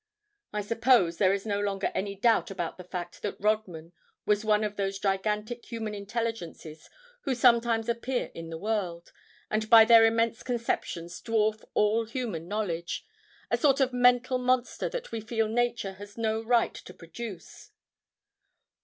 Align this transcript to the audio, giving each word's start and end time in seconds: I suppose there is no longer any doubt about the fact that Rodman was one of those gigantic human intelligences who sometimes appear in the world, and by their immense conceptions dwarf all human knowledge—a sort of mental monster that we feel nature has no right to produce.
I 0.51 0.61
suppose 0.61 1.19
there 1.19 1.31
is 1.31 1.45
no 1.45 1.59
longer 1.59 1.91
any 1.93 2.15
doubt 2.15 2.49
about 2.49 2.77
the 2.79 2.83
fact 2.83 3.21
that 3.21 3.39
Rodman 3.39 3.91
was 4.25 4.43
one 4.43 4.63
of 4.63 4.75
those 4.75 4.97
gigantic 4.97 5.63
human 5.63 5.93
intelligences 5.93 6.89
who 7.21 7.35
sometimes 7.35 7.87
appear 7.87 8.31
in 8.33 8.49
the 8.49 8.57
world, 8.57 9.11
and 9.51 9.69
by 9.69 9.85
their 9.85 10.03
immense 10.05 10.41
conceptions 10.41 11.21
dwarf 11.21 11.63
all 11.75 12.05
human 12.05 12.47
knowledge—a 12.47 13.57
sort 13.57 13.79
of 13.79 13.93
mental 13.93 14.39
monster 14.39 14.89
that 14.89 15.11
we 15.11 15.21
feel 15.21 15.47
nature 15.47 15.93
has 15.93 16.17
no 16.17 16.41
right 16.43 16.73
to 16.73 16.95
produce. 16.95 17.69